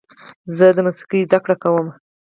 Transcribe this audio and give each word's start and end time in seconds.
زه 0.57 0.67
د 0.75 0.77
موسیقۍ 0.85 1.21
زده 1.27 1.37
کړه 1.43 1.55
کوم. 1.63 1.87